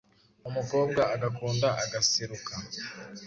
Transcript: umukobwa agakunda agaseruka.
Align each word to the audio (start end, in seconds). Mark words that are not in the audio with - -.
umukobwa 0.49 1.01
agakunda 1.15 1.67
agaseruka. 1.83 2.53